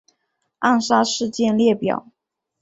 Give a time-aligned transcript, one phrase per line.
[0.57, 2.07] 暗杀事件列表